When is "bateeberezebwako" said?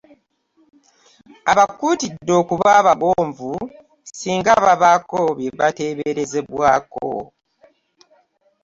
5.59-7.07